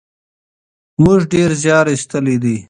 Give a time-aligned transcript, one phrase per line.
[1.03, 2.57] موږ ډېر زیار ایستلی دی.